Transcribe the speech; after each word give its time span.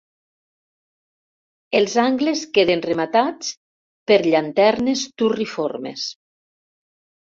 Els 1.81 1.97
angles 2.03 2.41
queden 2.57 2.81
rematats 2.87 3.53
per 4.13 4.19
llanternes 4.29 5.05
turriformes. 5.23 6.09